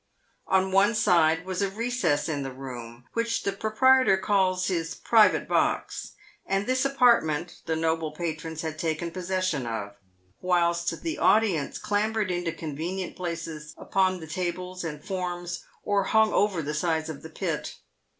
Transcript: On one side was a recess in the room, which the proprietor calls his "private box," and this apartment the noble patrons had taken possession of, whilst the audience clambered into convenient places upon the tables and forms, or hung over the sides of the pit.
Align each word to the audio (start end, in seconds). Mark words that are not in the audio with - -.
On 0.47 0.71
one 0.71 0.95
side 0.95 1.45
was 1.45 1.61
a 1.61 1.69
recess 1.69 2.27
in 2.27 2.41
the 2.41 2.51
room, 2.51 3.05
which 3.13 3.43
the 3.43 3.51
proprietor 3.51 4.17
calls 4.17 4.65
his 4.65 4.95
"private 4.95 5.47
box," 5.47 6.13
and 6.43 6.65
this 6.65 6.85
apartment 6.85 7.61
the 7.67 7.75
noble 7.75 8.11
patrons 8.11 8.63
had 8.63 8.79
taken 8.79 9.11
possession 9.11 9.67
of, 9.67 9.93
whilst 10.39 11.03
the 11.03 11.19
audience 11.19 11.77
clambered 11.77 12.31
into 12.31 12.51
convenient 12.51 13.15
places 13.15 13.75
upon 13.77 14.19
the 14.19 14.25
tables 14.25 14.83
and 14.83 15.05
forms, 15.05 15.63
or 15.83 16.05
hung 16.05 16.33
over 16.33 16.63
the 16.63 16.73
sides 16.73 17.07
of 17.07 17.21
the 17.21 17.29
pit. 17.29 17.75